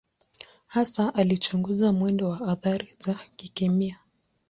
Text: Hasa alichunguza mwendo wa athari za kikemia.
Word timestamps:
Hasa 0.67 1.13
alichunguza 1.15 1.93
mwendo 1.93 2.29
wa 2.29 2.47
athari 2.47 2.95
za 2.99 3.19
kikemia. 3.35 3.99